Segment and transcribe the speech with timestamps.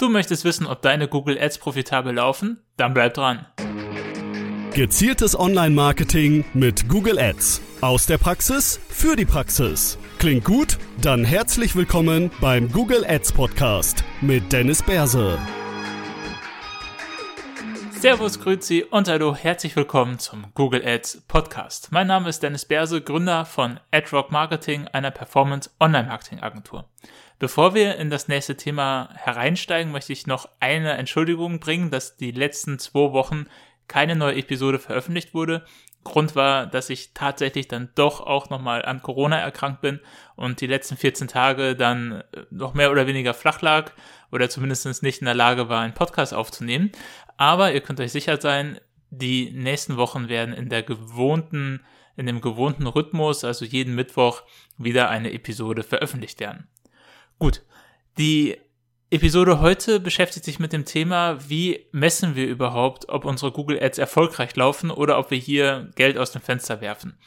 [0.00, 2.62] Du möchtest wissen, ob deine Google Ads profitabel laufen?
[2.78, 3.44] Dann bleib dran.
[4.72, 7.60] Gezieltes Online-Marketing mit Google Ads.
[7.82, 9.98] Aus der Praxis für die Praxis.
[10.18, 10.78] Klingt gut?
[11.02, 15.38] Dann herzlich willkommen beim Google Ads Podcast mit Dennis Berse.
[17.90, 21.88] Servus, Grüezi und hallo, herzlich willkommen zum Google Ads Podcast.
[21.92, 26.88] Mein Name ist Dennis Berse, Gründer von AdRock Marketing, einer Performance Online Marketing Agentur.
[27.40, 32.32] Bevor wir in das nächste Thema hereinsteigen, möchte ich noch eine Entschuldigung bringen, dass die
[32.32, 33.46] letzten zwei Wochen
[33.88, 35.64] keine neue Episode veröffentlicht wurde.
[36.04, 40.00] Grund war, dass ich tatsächlich dann doch auch nochmal an Corona erkrankt bin
[40.36, 43.92] und die letzten 14 Tage dann äh, noch mehr oder weniger flach lag
[44.30, 46.92] oder zumindest nicht in der Lage war, einen Podcast aufzunehmen.
[47.38, 51.80] Aber ihr könnt euch sicher sein, die nächsten Wochen werden in der gewohnten,
[52.16, 54.42] in dem gewohnten Rhythmus, also jeden Mittwoch,
[54.76, 56.68] wieder eine Episode veröffentlicht werden.
[57.40, 57.62] Gut.
[58.18, 58.58] Die
[59.08, 63.96] Episode heute beschäftigt sich mit dem Thema, wie messen wir überhaupt, ob unsere Google Ads
[63.96, 67.18] erfolgreich laufen oder ob wir hier Geld aus dem Fenster werfen.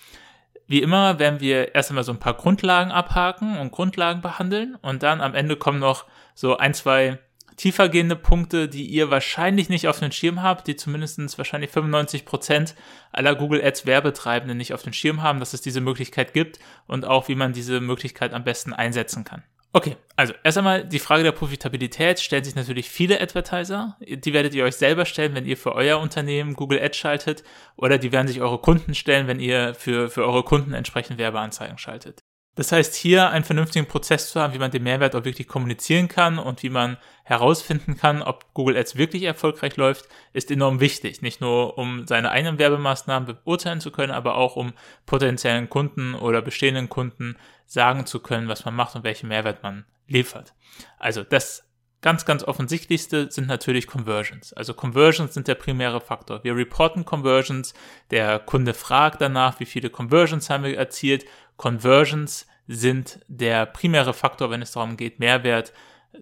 [0.67, 5.01] Wie immer werden wir erst einmal so ein paar Grundlagen abhaken und Grundlagen behandeln und
[5.01, 7.17] dann am Ende kommen noch so ein, zwei
[7.57, 12.75] tiefergehende Punkte, die ihr wahrscheinlich nicht auf den Schirm habt, die zumindest wahrscheinlich 95 Prozent
[13.11, 17.03] aller Google Ads Werbetreibenden nicht auf den Schirm haben, dass es diese Möglichkeit gibt und
[17.03, 19.43] auch wie man diese Möglichkeit am besten einsetzen kann.
[19.75, 23.97] Okay, also erst einmal die Frage der Profitabilität stellen sich natürlich viele Advertiser.
[24.01, 27.43] Die werdet ihr euch selber stellen, wenn ihr für euer Unternehmen Google Ads schaltet
[27.75, 31.79] oder die werden sich eure Kunden stellen, wenn ihr für, für eure Kunden entsprechend Werbeanzeigen
[31.79, 32.22] schaltet.
[32.55, 36.07] Das heißt, hier einen vernünftigen Prozess zu haben, wie man den Mehrwert auch wirklich kommunizieren
[36.07, 41.23] kann und wie man herausfinden kann, ob Google Ads wirklich erfolgreich läuft, ist enorm wichtig.
[41.23, 44.73] Nicht nur, um seine eigenen Werbemaßnahmen beurteilen zu können, aber auch um
[45.07, 49.85] potenziellen Kunden oder bestehenden Kunden sagen zu können, was man macht und welchen Mehrwert man
[50.07, 50.53] liefert.
[50.99, 51.67] Also das
[52.03, 54.53] ganz, ganz offensichtlichste sind natürlich Conversions.
[54.53, 56.43] Also Conversions sind der primäre Faktor.
[56.43, 57.73] Wir reporten Conversions,
[58.11, 61.25] der Kunde fragt danach, wie viele Conversions haben wir erzielt.
[61.57, 65.73] Conversions sind der primäre Faktor, wenn es darum geht, Mehrwert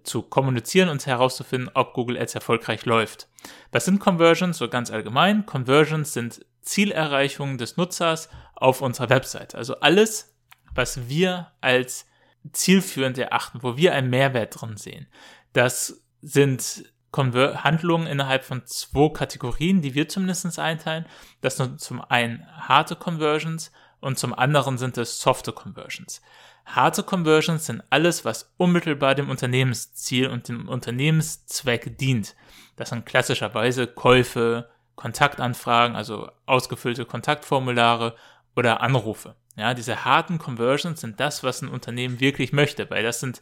[0.04, 3.28] zu kommunizieren und herauszufinden, ob Google Ads erfolgreich läuft.
[3.72, 4.58] Was sind Conversions?
[4.58, 5.46] So ganz allgemein.
[5.46, 9.56] Conversions sind Zielerreichungen des Nutzers auf unserer Website.
[9.56, 10.36] Also alles,
[10.74, 12.06] was wir als
[12.54, 15.08] zielführend erachten, wo wir einen Mehrwert drin sehen.
[15.54, 21.06] Das sind Conver Handlungen innerhalb von zwei Kategorien, die wir zumindest einteilen.
[21.42, 26.22] Das sind zum einen harte Conversions und zum anderen sind es softe Conversions.
[26.66, 32.36] Harte Conversions sind alles, was unmittelbar dem Unternehmensziel und dem Unternehmenszweck dient.
[32.76, 38.16] Das sind klassischerweise Käufe, Kontaktanfragen, also ausgefüllte Kontaktformulare
[38.56, 39.36] oder Anrufe.
[39.56, 43.42] Ja, diese harten Conversions sind das, was ein Unternehmen wirklich möchte, weil das sind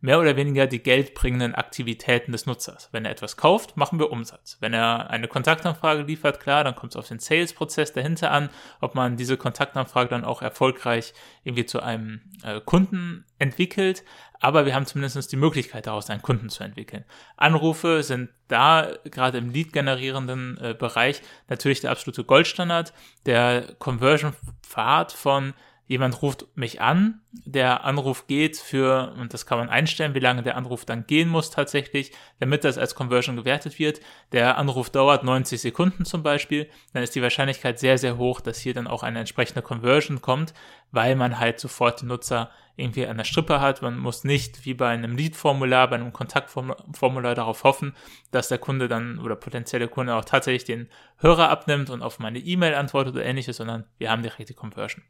[0.00, 2.88] mehr oder weniger die geldbringenden Aktivitäten des Nutzers.
[2.92, 4.56] Wenn er etwas kauft, machen wir Umsatz.
[4.60, 8.50] Wenn er eine Kontaktanfrage liefert, klar, dann kommt es auf den Sales-Prozess dahinter an,
[8.80, 14.04] ob man diese Kontaktanfrage dann auch erfolgreich irgendwie zu einem äh, Kunden entwickelt
[14.40, 17.04] aber wir haben zumindest die Möglichkeit, daraus einen Kunden zu entwickeln.
[17.36, 22.92] Anrufe sind da gerade im Lead-generierenden äh, Bereich natürlich der absolute Goldstandard.
[23.26, 25.54] Der Conversion-Pfad von
[25.88, 30.42] jemand ruft mich an, der Anruf geht für, und das kann man einstellen, wie lange
[30.42, 34.00] der Anruf dann gehen muss tatsächlich, damit das als Conversion gewertet wird.
[34.30, 38.60] Der Anruf dauert 90 Sekunden zum Beispiel, dann ist die Wahrscheinlichkeit sehr, sehr hoch, dass
[38.60, 40.52] hier dann auch eine entsprechende Conversion kommt,
[40.92, 43.82] weil man halt sofort den Nutzer irgendwie an der Strippe hat.
[43.82, 47.96] Man muss nicht wie bei einem Lead-Formular, bei einem Kontaktformular darauf hoffen,
[48.30, 52.38] dass der Kunde dann oder potenzielle Kunde auch tatsächlich den Hörer abnimmt und auf meine
[52.38, 55.02] E-Mail antwortet oder ähnliches, sondern wir haben direkt die Conversion.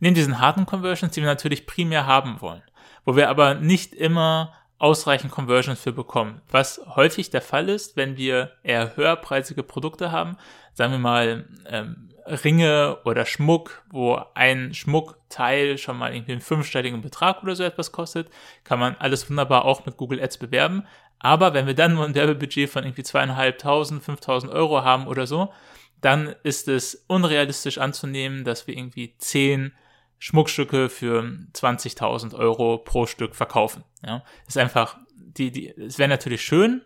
[0.00, 2.62] Neben diesen harten Conversions, die wir natürlich primär haben wollen,
[3.04, 6.40] wo wir aber nicht immer ausreichend Conversions für bekommen.
[6.50, 10.36] Was häufig der Fall ist, wenn wir eher höherpreisige Produkte haben,
[10.72, 17.02] sagen wir mal ähm, Ringe oder Schmuck, wo ein Schmuckteil schon mal irgendwie einen fünfstelligen
[17.02, 18.30] Betrag oder so etwas kostet,
[18.64, 20.86] kann man alles wunderbar auch mit Google Ads bewerben.
[21.18, 25.52] Aber wenn wir dann nur ein Werbebudget von irgendwie zweieinhalbtausend, fünftausend Euro haben oder so,
[26.00, 29.74] dann ist es unrealistisch anzunehmen, dass wir irgendwie zehn
[30.20, 31.22] Schmuckstücke für
[31.54, 33.82] 20.000 Euro pro Stück verkaufen.
[34.06, 36.82] Ja, ist einfach, die, die, es wäre natürlich schön,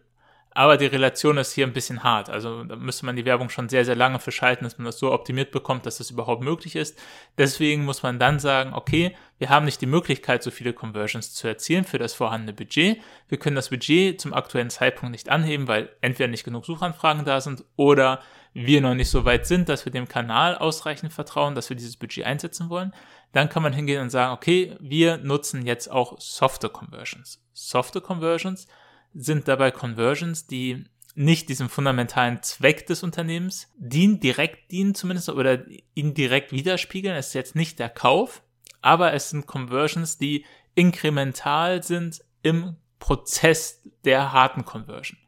[0.56, 2.31] aber die Relation ist hier ein bisschen hart.
[2.31, 5.12] Also da müsste man die Werbung schon sehr, sehr lange verschalten, dass man das so
[5.12, 6.96] optimiert bekommt, dass das überhaupt möglich ist.
[7.36, 11.48] Deswegen muss man dann sagen, okay, wir haben nicht die Möglichkeit, so viele Conversions zu
[11.48, 12.98] erzielen für das vorhandene Budget.
[13.28, 17.40] Wir können das Budget zum aktuellen Zeitpunkt nicht anheben, weil entweder nicht genug Suchanfragen da
[17.40, 18.20] sind oder
[18.54, 21.96] wir noch nicht so weit sind, dass wir dem Kanal ausreichend vertrauen, dass wir dieses
[21.96, 22.94] Budget einsetzen wollen.
[23.32, 27.42] Dann kann man hingehen und sagen, okay, wir nutzen jetzt auch softe Conversions.
[27.52, 28.68] Softe Conversions
[29.12, 30.84] sind dabei Conversions, die
[31.16, 35.64] nicht diesem fundamentalen Zweck des Unternehmens dienen, direkt dienen zumindest oder
[35.94, 37.16] ihn direkt widerspiegeln.
[37.16, 38.42] Es ist jetzt nicht der Kauf,
[38.82, 45.18] aber es sind Conversions, die inkremental sind im Prozess der harten Conversion.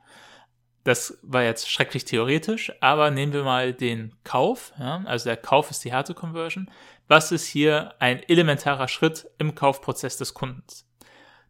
[0.86, 4.72] Das war jetzt schrecklich theoretisch, aber nehmen wir mal den Kauf.
[4.78, 5.02] Ja?
[5.04, 6.70] Also der Kauf ist die harte Conversion.
[7.08, 10.88] Was ist hier ein elementarer Schritt im Kaufprozess des Kundens?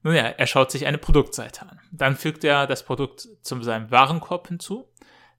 [0.03, 1.81] Nun ja, er schaut sich eine Produktseite an.
[1.93, 4.89] Dann fügt er das Produkt zu seinem Warenkorb hinzu.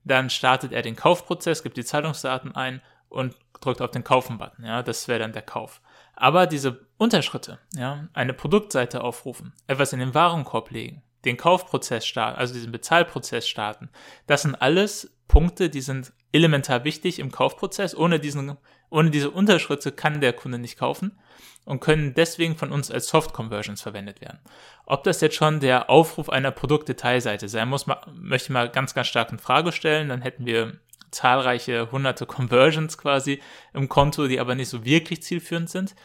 [0.04, 4.64] Dann startet er den Kaufprozess, gibt die Zahlungsdaten ein und drückt auf den Kaufen-Button.
[4.64, 5.82] Ja, das wäre dann der Kauf.
[6.14, 12.40] Aber diese Unterschritte, ja, eine Produktseite aufrufen, etwas in den Warenkorb legen, den Kaufprozess starten,
[12.40, 13.90] also diesen Bezahlprozess starten,
[14.26, 17.96] das sind alles Punkte, die sind elementar wichtig im Kaufprozess.
[17.96, 18.58] Ohne diesen,
[18.90, 21.18] ohne diese Unterschritte kann der Kunde nicht kaufen
[21.66, 24.40] und können deswegen von uns als Soft Conversions verwendet werden.
[24.86, 29.08] Ob das jetzt schon der Aufruf einer Produktdetailseite sein muss, möchte ich mal ganz, ganz
[29.08, 30.10] stark in Frage stellen.
[30.10, 30.80] Dann hätten wir
[31.12, 33.42] zahlreiche hunderte Conversions quasi
[33.74, 35.96] im Konto, die aber nicht so wirklich zielführend sind.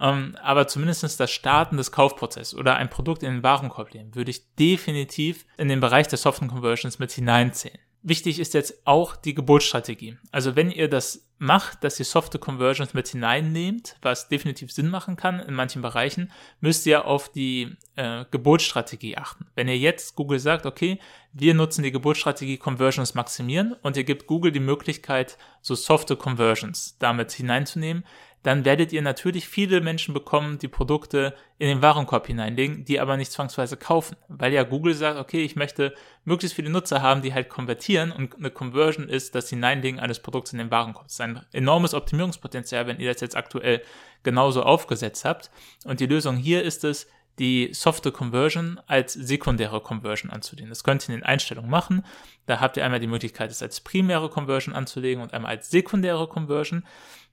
[0.00, 4.30] Ähm, aber zumindest das Starten des Kaufprozesses oder ein Produkt in den Warenkorb legen, würde
[4.30, 7.78] ich definitiv in den Bereich der Soft Conversions mit hineinzählen.
[8.08, 10.16] Wichtig ist jetzt auch die Geburtsstrategie.
[10.30, 15.16] Also wenn ihr das macht, dass ihr softe Conversions mit hineinnehmt, was definitiv Sinn machen
[15.16, 19.46] kann in manchen Bereichen, müsst ihr auf die äh, Geburtsstrategie achten.
[19.56, 21.00] Wenn ihr jetzt Google sagt, okay,
[21.32, 26.96] wir nutzen die Geburtsstrategie Conversions maximieren und ihr gebt Google die Möglichkeit, so softe Conversions
[26.98, 28.04] damit hineinzunehmen,
[28.42, 33.16] dann werdet ihr natürlich viele Menschen bekommen, die Produkte in den Warenkorb hineinlegen, die aber
[33.16, 34.16] nicht zwangsweise kaufen.
[34.28, 35.94] Weil ja Google sagt, okay, ich möchte
[36.24, 40.52] möglichst viele Nutzer haben, die halt konvertieren und eine Conversion ist das Hineinlegen eines Produkts
[40.52, 41.06] in den Warenkorb.
[41.06, 43.82] Das ist ein enormes Optimierungspotenzial, wenn ihr das jetzt aktuell
[44.22, 45.50] genauso aufgesetzt habt.
[45.84, 47.08] Und die Lösung hier ist es,
[47.38, 50.70] die softe Conversion als sekundäre Conversion anzulegen.
[50.70, 52.04] Das könnt ihr in den Einstellungen machen.
[52.46, 56.28] Da habt ihr einmal die Möglichkeit, es als primäre Conversion anzulegen und einmal als sekundäre
[56.28, 56.84] Conversion.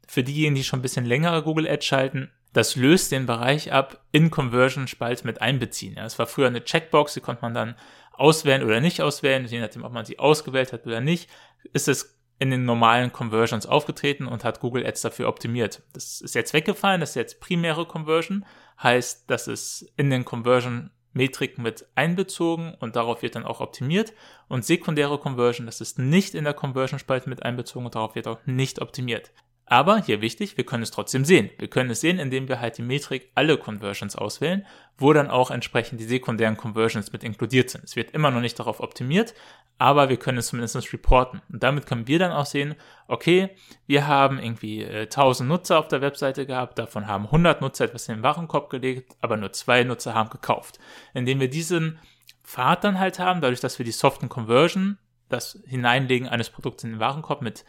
[0.08, 4.04] Für diejenigen, die schon ein bisschen längere Google Ads schalten, das löst den Bereich ab
[4.12, 5.96] in Conversion-Spalte mit einbeziehen.
[5.96, 7.76] Das war früher eine Checkbox, die konnte man dann
[8.12, 11.30] auswählen oder nicht auswählen, je nachdem, ob man sie ausgewählt hat oder nicht,
[11.74, 15.82] ist es in den normalen Conversions aufgetreten und hat Google Ads dafür optimiert.
[15.94, 18.46] Das ist jetzt weggefallen, das ist jetzt primäre Conversion,
[18.82, 24.14] heißt, das ist in den Conversion Metriken mit einbezogen und darauf wird dann auch optimiert.
[24.48, 28.40] Und sekundäre Conversion, das ist nicht in der Conversion-Spalte mit einbezogen und darauf wird auch
[28.46, 29.32] nicht optimiert.
[29.66, 31.50] Aber hier wichtig, wir können es trotzdem sehen.
[31.58, 34.66] Wir können es sehen, indem wir halt die Metrik alle Conversions auswählen,
[34.98, 37.86] wo dann auch entsprechend die sekundären Conversions mit inkludiert sind.
[37.86, 39.34] Es wird immer noch nicht darauf optimiert,
[39.78, 41.42] aber wir können es zumindest reporten.
[41.50, 42.76] Und damit können wir dann auch sehen,
[43.08, 43.52] okay,
[43.88, 48.08] wir haben irgendwie äh, 1000 Nutzer auf der Webseite gehabt, davon haben 100 Nutzer etwas
[48.10, 50.78] in den Warenkorb gelegt, aber nur zwei Nutzer haben gekauft.
[51.14, 52.00] Indem wir diesen
[52.44, 54.98] Pfad dann halt haben, dadurch, dass wir die soften Conversion,
[55.30, 57.64] das Hineinlegen eines Produkts in den Warenkorb mit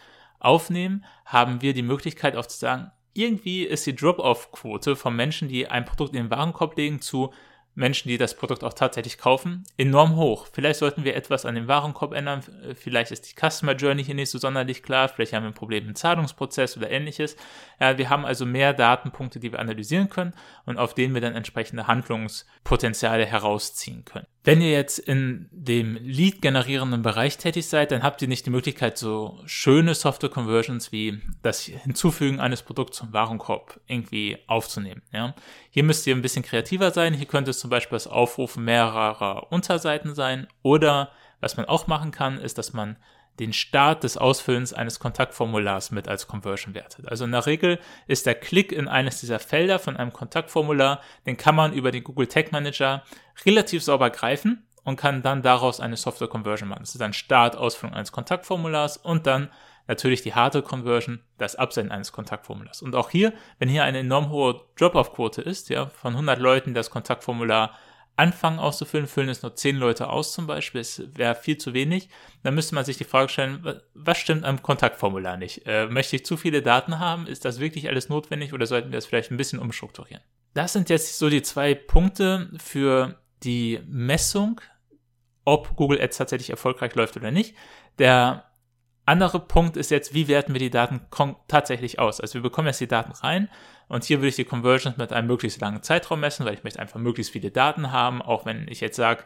[0.45, 5.69] aufnehmen, haben wir die Möglichkeit auch zu sagen, irgendwie ist die Drop-off-Quote von Menschen, die
[5.69, 7.33] ein Produkt in den Warenkorb legen, zu
[7.77, 10.47] Menschen, die das Produkt auch tatsächlich kaufen, enorm hoch.
[10.53, 12.43] Vielleicht sollten wir etwas an dem Warenkorb ändern.
[12.75, 15.09] Vielleicht ist die Customer Journey hier nicht so sonderlich klar.
[15.09, 17.37] Vielleicht haben wir ein Problem im Zahlungsprozess oder ähnliches.
[17.81, 20.35] Ja, wir haben also mehr Datenpunkte, die wir analysieren können
[20.67, 24.27] und auf denen wir dann entsprechende Handlungspotenziale herausziehen können.
[24.47, 28.99] Wenn ihr jetzt in dem Lead-generierenden Bereich tätig seid, dann habt ihr nicht die Möglichkeit,
[28.99, 35.01] so schöne Software-Conversions wie das Hinzufügen eines Produkts zum Warenkorb irgendwie aufzunehmen.
[35.13, 35.35] Ja?
[35.71, 37.15] Hier müsst ihr ein bisschen kreativer sein.
[37.15, 40.47] Hier könnte es zum Beispiel das Aufrufen mehrerer Unterseiten sein.
[40.63, 42.97] Oder was man auch machen kann, ist, dass man
[43.41, 47.09] den Start des Ausfüllens eines Kontaktformulars mit als Conversion wertet.
[47.09, 51.37] Also in der Regel ist der Klick in eines dieser Felder von einem Kontaktformular, den
[51.37, 53.03] kann man über den Google Tag Manager
[53.45, 56.83] relativ sauber greifen und kann dann daraus eine Software Conversion machen.
[56.83, 59.51] Das ist ein Start, Ausfüllung eines Kontaktformulars und dann
[59.87, 62.83] natürlich die harte Conversion, das Absenden eines Kontaktformulars.
[62.83, 66.91] Und auch hier, wenn hier eine enorm hohe Drop-off-Quote ist, ja, von 100 Leuten, das
[66.91, 67.73] Kontaktformular
[68.17, 72.09] anfangen auszufüllen, füllen es nur 10 Leute aus zum Beispiel, es wäre viel zu wenig,
[72.43, 75.67] dann müsste man sich die Frage stellen, was stimmt am Kontaktformular nicht?
[75.67, 77.27] Äh, möchte ich zu viele Daten haben?
[77.27, 80.23] Ist das wirklich alles notwendig oder sollten wir das vielleicht ein bisschen umstrukturieren?
[80.55, 84.61] Das sind jetzt so die zwei Punkte für die Messung,
[85.45, 87.57] ob Google Ads tatsächlich erfolgreich läuft oder nicht.
[87.99, 88.45] Der
[89.07, 91.01] andere Punkt ist jetzt, wie werten wir die Daten
[91.49, 92.21] tatsächlich aus?
[92.21, 93.51] Also wir bekommen jetzt die Daten rein
[93.89, 96.81] und hier würde ich die Conversions mit einem möglichst langen Zeitraum messen, weil ich möchte
[96.81, 99.25] einfach möglichst viele Daten haben, auch wenn ich jetzt sage,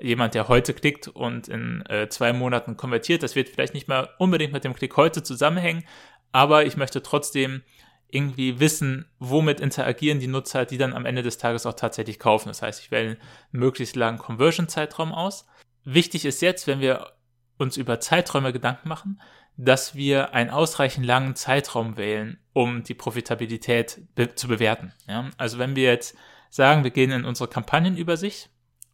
[0.00, 4.08] jemand, der heute klickt und in äh, zwei Monaten konvertiert, das wird vielleicht nicht mal
[4.18, 5.84] unbedingt mit dem Klick heute zusammenhängen,
[6.32, 7.62] aber ich möchte trotzdem
[8.08, 12.48] irgendwie wissen, womit interagieren die Nutzer, die dann am Ende des Tages auch tatsächlich kaufen.
[12.48, 13.16] Das heißt, ich wähle einen
[13.50, 15.46] möglichst langen Conversion-Zeitraum aus.
[15.84, 17.12] wichtig ist jetzt, wenn wir
[17.58, 19.20] uns über Zeiträume Gedanken machen,
[19.56, 24.92] dass wir einen ausreichend langen Zeitraum wählen, um die Profitabilität be zu bewerten.
[25.08, 25.30] Ja?
[25.38, 26.16] Also wenn wir jetzt
[26.50, 28.50] sagen, wir gehen in unsere Kampagnenübersicht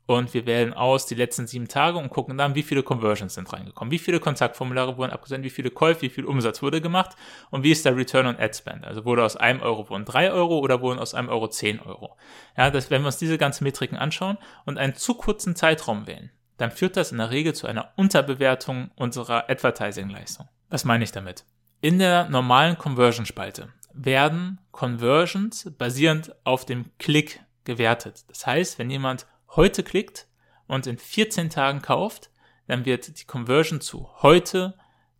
[0.06, 3.52] und wir wählen aus die letzten sieben Tage und gucken dann, wie viele Conversions sind
[3.52, 7.16] reingekommen, wie viele Kontaktformulare wurden abgesendet, wie viele Käufe, wie viel Umsatz wurde gemacht
[7.50, 8.84] und wie ist der Return on Ad Spend.
[8.84, 12.16] Also wurde aus einem Euro wurden drei Euro oder wurden aus einem Euro zehn Euro.
[12.56, 16.30] Ja, das, wenn wir uns diese ganzen Metriken anschauen und einen zu kurzen Zeitraum wählen,
[16.58, 20.48] dann führt das in der Regel zu einer Unterbewertung unserer Advertising-Leistung.
[20.72, 21.44] Was meine ich damit?
[21.82, 28.24] In der normalen Conversion-Spalte werden Conversions basierend auf dem Klick gewertet.
[28.28, 30.28] Das heißt, wenn jemand heute klickt
[30.66, 32.30] und in 14 Tagen kauft,
[32.68, 34.72] dann wird die Conversion zu heute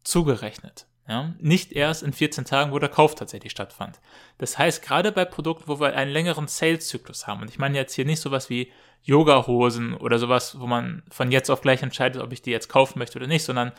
[0.05, 0.87] zugerechnet.
[1.07, 4.01] Ja, nicht erst in 14 Tagen, wo der Kauf tatsächlich stattfand.
[4.39, 7.93] Das heißt, gerade bei Produkten, wo wir einen längeren Sales-Zyklus haben, und ich meine jetzt
[7.93, 12.33] hier nicht sowas wie Yoga-Hosen oder sowas, wo man von jetzt auf gleich entscheidet, ob
[12.33, 13.73] ich die jetzt kaufen möchte oder nicht, sondern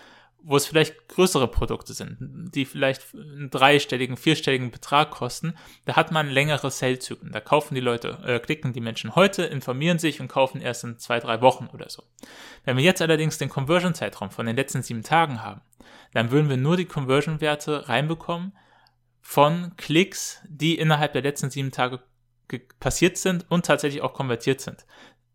[0.46, 6.12] wo es vielleicht größere Produkte sind, die vielleicht einen dreistelligen, vierstelligen Betrag kosten, da hat
[6.12, 7.32] man längere Sale-Zyklen.
[7.32, 11.00] Da kaufen die Leute, äh, klicken die Menschen heute, informieren sich und kaufen erst in
[11.00, 12.04] zwei, drei Wochen oder so.
[12.66, 15.62] Wenn wir jetzt allerdings den Conversion-Zeitraum von den letzten sieben Tagen haben,
[16.14, 18.54] dann würden wir nur die Conversion-Werte reinbekommen
[19.22, 22.02] von Klicks, die innerhalb der letzten sieben Tage
[22.82, 24.86] passiert sind und tatsächlich auch konvertiert sind.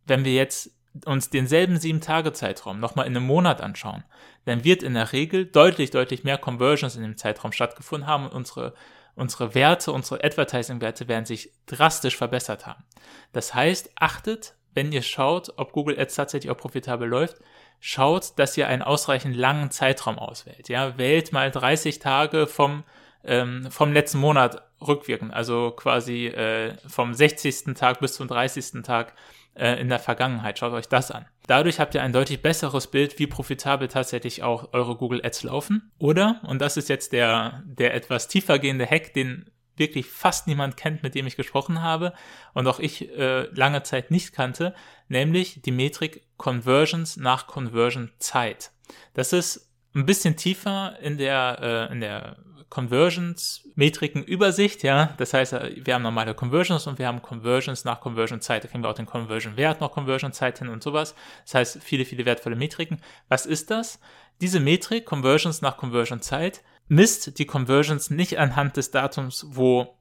[0.05, 4.05] Wenn wir jetzt uns denselben sieben Tage Zeitraum nochmal in einem Monat anschauen,
[4.45, 8.33] dann wird in der Regel deutlich, deutlich mehr Conversions in dem Zeitraum stattgefunden haben und
[8.33, 8.75] unsere,
[9.15, 12.85] unsere Werte, unsere Advertising-Werte werden sich drastisch verbessert haben.
[13.33, 17.37] Das heißt, achtet, wenn ihr schaut, ob Google Ads tatsächlich auch profitabel läuft,
[17.81, 20.69] schaut, dass ihr einen ausreichend langen Zeitraum auswählt.
[20.69, 22.85] Ja, wählt mal 30 Tage vom,
[23.25, 27.75] ähm, vom letzten Monat rückwirkend, also quasi äh, vom 60.
[27.75, 28.83] Tag bis zum 30.
[28.83, 29.15] Tag
[29.59, 30.59] äh, in der Vergangenheit.
[30.59, 31.27] Schaut euch das an.
[31.47, 35.91] Dadurch habt ihr ein deutlich besseres Bild, wie profitabel tatsächlich auch eure Google Ads laufen.
[35.99, 40.77] Oder, und das ist jetzt der, der etwas tiefer gehende Hack, den wirklich fast niemand
[40.77, 42.13] kennt, mit dem ich gesprochen habe
[42.53, 44.75] und auch ich äh, lange Zeit nicht kannte,
[45.09, 48.73] nämlich die Metrik Conversions nach Conversion Zeit.
[49.15, 49.68] Das ist
[49.99, 52.37] ein bisschen tiefer in der, äh, der
[52.71, 55.15] Conversions-Metriken-Übersicht, ja.
[55.17, 58.65] Das heißt, wir haben normale Conversions und wir haben Conversions nach Conversion-Zeit.
[58.65, 61.15] Da kriegen wir auch den Conversion-Wert noch Conversion-Zeit hin und sowas.
[61.45, 63.01] Das heißt, viele, viele wertvolle Metriken.
[63.29, 64.01] Was ist das?
[64.41, 69.97] Diese Metrik, Conversions nach Conversion-Zeit, misst die Conversions nicht anhand des Datums, wo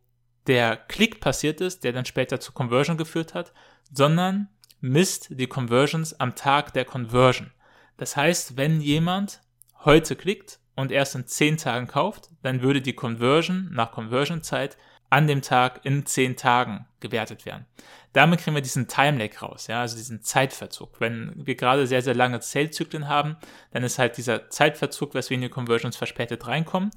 [0.48, 3.54] der Klick passiert ist, der dann später zur Conversion geführt hat,
[3.92, 4.50] sondern
[4.80, 7.52] misst die Conversions am Tag der Conversion.
[7.98, 9.42] Das heißt, wenn jemand
[9.88, 14.78] heute klickt und erst in 10 Tagen kauft, dann würde die Conversion nach Conversion-Zeit
[15.10, 17.66] an dem Tag in 10 Tagen gewertet werden.
[18.12, 21.00] Damit kriegen wir diesen Time-Lag raus, ja, also diesen Zeitverzug.
[21.00, 23.38] Wenn wir gerade sehr, sehr lange Sale-Zyklen haben,
[23.72, 26.92] dann ist halt dieser Zeitverzug, weswegen die Conversions verspätet reinkommen.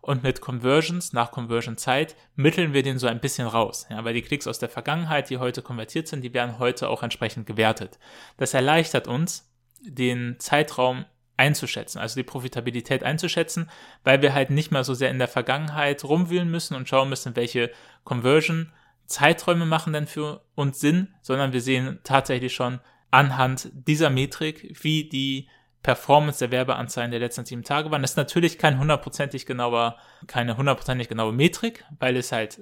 [0.00, 4.22] Und mit Conversions nach Conversion-Zeit mitteln wir den so ein bisschen raus, ja, weil die
[4.22, 7.98] Klicks aus der Vergangenheit, die heute konvertiert sind, die werden heute auch entsprechend gewertet.
[8.36, 9.50] Das erleichtert uns,
[9.80, 11.06] den Zeitraum
[11.36, 13.70] einzuschätzen, also die Profitabilität einzuschätzen,
[14.04, 17.36] weil wir halt nicht mehr so sehr in der Vergangenheit rumwühlen müssen und schauen müssen,
[17.36, 17.70] welche
[18.04, 18.72] Conversion
[19.06, 25.08] Zeiträume machen denn für uns Sinn, sondern wir sehen tatsächlich schon anhand dieser Metrik, wie
[25.08, 25.48] die
[25.82, 28.02] Performance der Werbeanzeigen der letzten sieben Tage waren.
[28.02, 32.60] Das ist natürlich kein hundertprozentig genauer, keine hundertprozentig genaue Metrik, weil es halt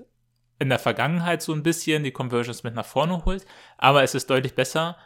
[0.59, 3.47] in der Vergangenheit so ein bisschen die Conversions mit nach vorne holt,
[3.79, 4.97] aber es ist deutlich besser,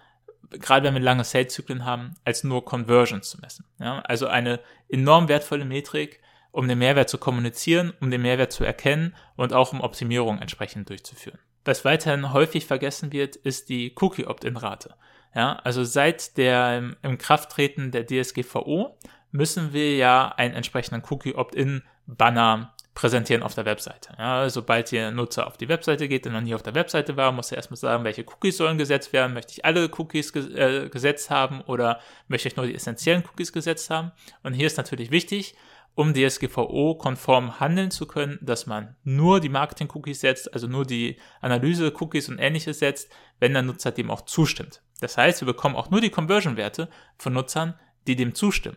[0.51, 3.65] gerade wenn wir lange Sales-Zyklen haben, als nur Conversions zu messen.
[3.79, 8.65] Ja, also eine enorm wertvolle Metrik, um den Mehrwert zu kommunizieren, um den Mehrwert zu
[8.65, 11.39] erkennen und auch um Optimierung entsprechend durchzuführen.
[11.65, 14.95] Was weiterhin häufig vergessen wird, ist die Cookie-Opt-in-Rate.
[15.35, 18.97] Ja, also seit der im Krafttreten der DSGVO
[19.31, 24.13] müssen wir ja einen entsprechenden Cookie-Opt-in-Banner präsentieren auf der Webseite.
[24.19, 27.31] Ja, sobald der Nutzer auf die Webseite geht und dann hier auf der Webseite war,
[27.31, 29.35] muss er erstmal sagen, welche Cookies sollen gesetzt werden.
[29.35, 33.53] Möchte ich alle Cookies ges äh, gesetzt haben oder möchte ich nur die essentiellen Cookies
[33.53, 34.11] gesetzt haben?
[34.43, 35.55] Und hier ist natürlich wichtig,
[35.95, 42.29] um DSGVO-konform handeln zu können, dass man nur die Marketing-Cookies setzt, also nur die Analyse-Cookies
[42.31, 44.83] und ähnliches setzt, wenn der Nutzer dem auch zustimmt.
[45.01, 47.79] Das heißt, wir bekommen auch nur die Conversion-Werte von Nutzern,
[48.09, 48.77] die dem zustimmen.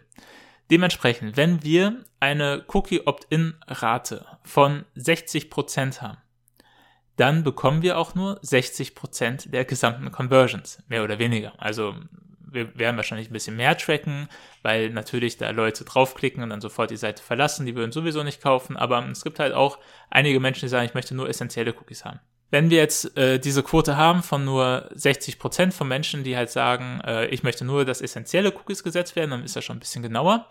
[0.71, 6.17] Dementsprechend, wenn wir eine Cookie-Opt-in-Rate von 60% haben,
[7.17, 11.53] dann bekommen wir auch nur 60% der gesamten Conversions, mehr oder weniger.
[11.57, 11.95] Also
[12.39, 14.29] wir werden wahrscheinlich ein bisschen mehr tracken,
[14.61, 18.41] weil natürlich da Leute draufklicken und dann sofort die Seite verlassen, die würden sowieso nicht
[18.41, 19.77] kaufen, aber es gibt halt auch
[20.09, 22.21] einige Menschen, die sagen, ich möchte nur essentielle Cookies haben.
[22.51, 26.49] Wenn wir jetzt äh, diese Quote haben von nur 60 Prozent von Menschen, die halt
[26.49, 29.79] sagen, äh, ich möchte nur, dass essentielle Cookies gesetzt werden, dann ist das schon ein
[29.79, 30.47] bisschen genauer,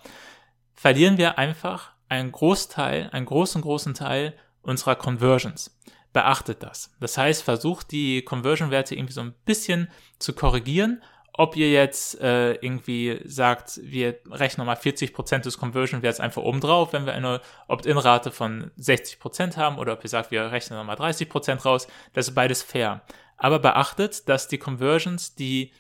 [0.75, 5.78] verlieren wir einfach einen Großteil, einen großen, großen Teil unserer Conversions.
[6.12, 6.90] Beachtet das.
[7.00, 9.88] Das heißt, versucht die Conversion-Werte irgendwie so ein bisschen
[10.19, 11.02] zu korrigieren
[11.33, 16.93] ob ihr jetzt äh, irgendwie sagt, wir rechnen mal 40% des Conversion-Werts einfach oben drauf,
[16.93, 21.63] wenn wir eine Opt-in-Rate von 60% haben, oder ob ihr sagt, wir rechnen nochmal 30%
[21.63, 23.03] raus, das ist beides fair.
[23.37, 25.73] Aber beachtet, dass die Conversions, die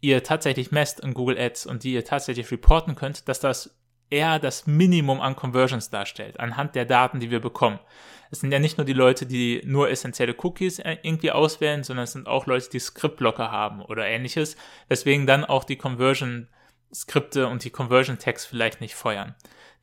[0.00, 3.74] ihr tatsächlich messt in Google Ads und die ihr tatsächlich reporten könnt, dass das
[4.10, 7.78] eher das Minimum an Conversions darstellt, anhand der Daten, die wir bekommen.
[8.30, 12.04] Es sind ja nicht nur die Leute, die nur essentielle Cookies äh, irgendwie auswählen, sondern
[12.04, 14.56] es sind auch Leute, die Skriptblocker haben oder ähnliches,
[14.88, 19.34] weswegen dann auch die Conversion-Skripte und die Conversion-Tags vielleicht nicht feuern.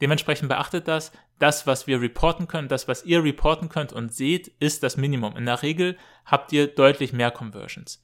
[0.02, 4.48] Dementsprechend beachtet das, das, was wir reporten können, das, was ihr reporten könnt und seht,
[4.60, 5.38] ist das Minimum.
[5.38, 8.04] In der Regel habt ihr deutlich mehr Conversions.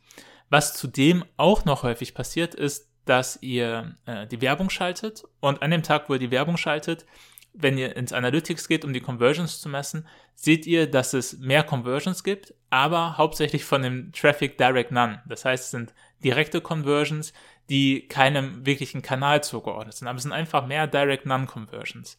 [0.50, 5.72] Was zudem auch noch häufig passiert, ist, dass ihr äh, die Werbung schaltet und an
[5.72, 7.06] dem Tag, wo ihr die Werbung schaltet,
[7.54, 11.64] wenn ihr ins Analytics geht, um die Conversions zu messen, seht ihr, dass es mehr
[11.64, 15.22] Conversions gibt, aber hauptsächlich von dem Traffic Direct None.
[15.26, 17.34] Das heißt, es sind direkte Conversions,
[17.70, 22.18] die keinem wirklichen Kanal zugeordnet sind, aber es sind einfach mehr Direct None Conversions.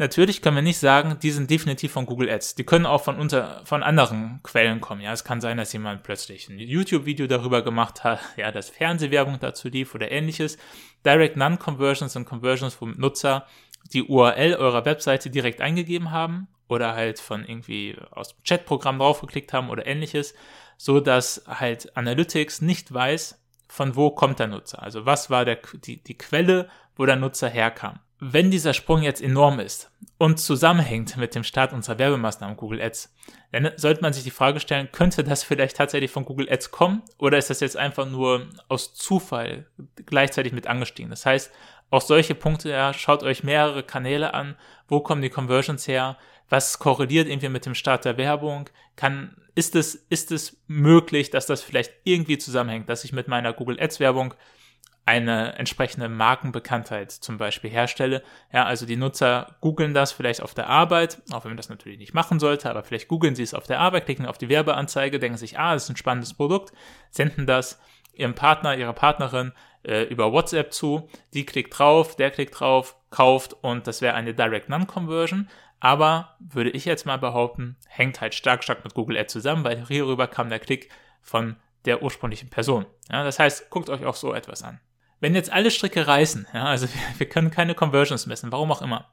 [0.00, 2.54] Natürlich können wir nicht sagen, die sind definitiv von Google Ads.
[2.54, 5.00] Die können auch von unter, von anderen Quellen kommen.
[5.00, 9.40] Ja, es kann sein, dass jemand plötzlich ein YouTube-Video darüber gemacht hat, ja, dass Fernsehwerbung
[9.40, 10.56] dazu lief oder ähnliches.
[11.04, 13.44] Direct None Conversions sind Conversions, wo Nutzer
[13.92, 19.52] die URL eurer Webseite direkt eingegeben haben oder halt von irgendwie aus dem Chatprogramm draufgeklickt
[19.52, 20.32] haben oder ähnliches,
[20.76, 24.80] so dass halt Analytics nicht weiß, von wo kommt der Nutzer.
[24.80, 29.22] Also was war der, die, die Quelle, wo der Nutzer herkam wenn dieser Sprung jetzt
[29.22, 33.14] enorm ist und zusammenhängt mit dem Start unserer Werbemaßnahmen Google Ads,
[33.52, 37.02] dann sollte man sich die Frage stellen, könnte das vielleicht tatsächlich von Google Ads kommen
[37.18, 39.66] oder ist das jetzt einfach nur aus Zufall
[40.06, 41.10] gleichzeitig mit angestiegen?
[41.10, 41.52] Das heißt,
[41.90, 44.56] auch solche Punkte, ja, schaut euch mehrere Kanäle an,
[44.88, 49.76] wo kommen die Conversions her, was korreliert irgendwie mit dem Start der Werbung, kann, ist
[49.76, 54.00] es, ist es möglich, dass das vielleicht irgendwie zusammenhängt, dass ich mit meiner Google Ads
[54.00, 54.34] Werbung
[55.08, 58.22] eine entsprechende Markenbekanntheit zum Beispiel herstelle.
[58.52, 61.98] Ja, also die Nutzer googeln das vielleicht auf der Arbeit, auch wenn man das natürlich
[61.98, 65.18] nicht machen sollte, aber vielleicht googeln sie es auf der Arbeit, klicken auf die Werbeanzeige,
[65.18, 66.74] denken sich, ah, das ist ein spannendes Produkt,
[67.08, 67.80] senden das
[68.12, 73.56] ihrem Partner, ihrer Partnerin äh, über WhatsApp zu, die klickt drauf, der klickt drauf, kauft
[73.62, 75.48] und das wäre eine Direct Non-Conversion.
[75.80, 79.86] Aber würde ich jetzt mal behaupten, hängt halt stark, stark mit Google Ads zusammen, weil
[79.86, 80.90] hierüber kam der Klick
[81.22, 82.84] von der ursprünglichen Person.
[83.10, 84.80] Ja, das heißt, guckt euch auch so etwas an.
[85.20, 86.86] Wenn jetzt alle Stricke reißen, ja, also
[87.18, 89.06] wir, können keine Conversions messen, warum auch immer,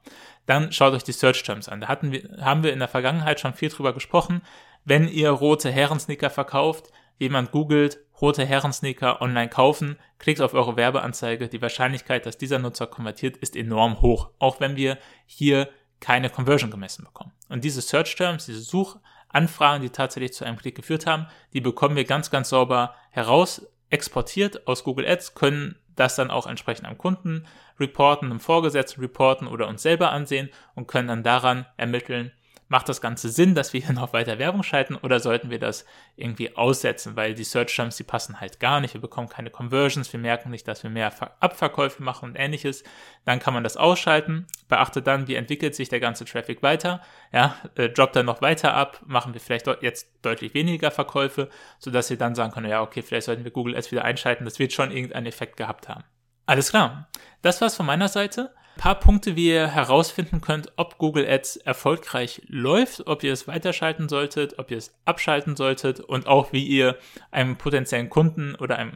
[0.46, 1.80] dann schaut euch die Search Terms an.
[1.80, 4.42] Da hatten wir, haben wir in der Vergangenheit schon viel drüber gesprochen.
[4.84, 11.48] Wenn ihr rote Herrensneaker verkauft, jemand googelt, rote Herrensneaker online kaufen, klickt auf eure Werbeanzeige,
[11.48, 15.68] die Wahrscheinlichkeit, dass dieser Nutzer konvertiert, ist enorm hoch, auch wenn wir hier
[16.00, 17.32] keine Conversion gemessen bekommen.
[17.48, 21.96] Und diese Search Terms, diese Suchanfragen, die tatsächlich zu einem Klick geführt haben, die bekommen
[21.96, 26.98] wir ganz, ganz sauber heraus exportiert aus Google Ads, können das dann auch entsprechend am
[26.98, 27.46] Kunden
[27.80, 32.32] reporten, im Vorgesetzten reporten oder uns selber ansehen und können dann daran ermitteln,
[32.68, 35.84] macht das Ganze Sinn, dass wir hier noch weiter Werbung schalten oder sollten wir das
[36.16, 40.12] irgendwie aussetzen, weil die Search Terms, die passen halt gar nicht, wir bekommen keine Conversions,
[40.12, 42.82] wir merken nicht, dass wir mehr Abverkäufe machen und ähnliches,
[43.24, 47.00] dann kann man das ausschalten, beachtet dann, wie entwickelt sich der ganze Traffic weiter,
[47.32, 51.48] ja, äh, droppt er noch weiter ab, machen wir vielleicht jetzt deutlich weniger Verkäufe,
[51.78, 54.58] sodass ihr dann sagen können, ja, okay, vielleicht sollten wir Google Ads wieder einschalten, das
[54.58, 56.04] wird schon irgendeinen Effekt gehabt haben.
[56.46, 57.08] Alles klar.
[57.42, 58.54] Das war's von meiner Seite.
[58.76, 64.08] Paar Punkte, wie ihr herausfinden könnt, ob Google Ads erfolgreich läuft, ob ihr es weiterschalten
[64.08, 66.98] solltet, ob ihr es abschalten solltet und auch wie ihr
[67.30, 68.92] einem potenziellen Kunden oder einem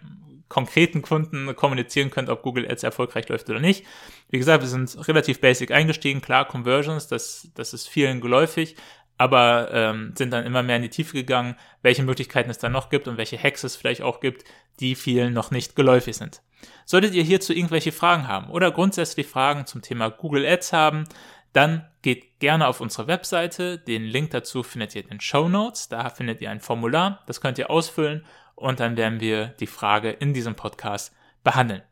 [0.49, 3.87] konkreten Kunden kommunizieren könnt, ob Google Ads erfolgreich läuft oder nicht.
[4.29, 6.21] Wie gesagt, wir sind relativ basic eingestiegen.
[6.21, 8.77] Klar, Conversions, das, das ist vielen geläufig,
[9.17, 12.91] aber ähm, sind dann immer mehr in die Tiefe gegangen, welche Möglichkeiten es dann noch
[12.91, 14.45] gibt und welche Hacks es vielleicht auch gibt,
[14.81, 16.43] die vielen noch nicht geläufig sind.
[16.91, 21.05] Solltet ihr hierzu irgendwelche Fragen haben oder grundsätzlich Fragen zum Thema Google Ads haben,
[21.53, 23.79] dann geht gerne auf unsere Webseite.
[23.79, 25.89] Den Link dazu findet ihr in den Show Notes.
[25.89, 28.27] Da findet ihr ein Formular, das könnt ihr ausfüllen
[28.57, 31.83] und dann werden wir die Frage in diesem Podcast behandeln.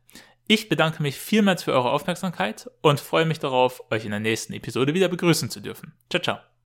[0.49, 4.53] Ich bedanke mich vielmals für eure Aufmerksamkeit und freue mich darauf, euch in der nächsten
[4.53, 5.93] Episode wieder begrüßen zu dürfen.
[6.11, 6.49] Ciao, ciao.